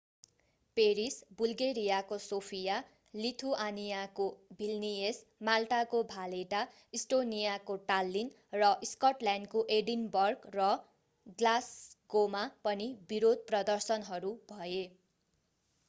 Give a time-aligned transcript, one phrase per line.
[0.77, 2.77] Paris बुल्गेरियाको Sofia
[3.17, 4.25] लिथुआनियाको
[4.61, 6.63] Vilnius माल्टाको भालेटा
[6.99, 10.71] इस्टोनियाको टाल्लीन र स्कटल्याण्डको एडिनबर्ग र
[11.37, 14.83] ग्लास्गोमा पनि विरोध प्रदर्शनहरू भए